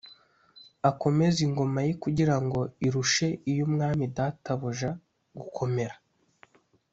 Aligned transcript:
akomeze 0.89 1.39
ingoma 1.47 1.79
ye 1.87 1.93
kugira 2.03 2.35
ngo 2.43 2.59
irushe 2.85 3.27
iy’umwami 3.51 4.03
databuja 4.15 4.89
gukomera.” 5.41 5.95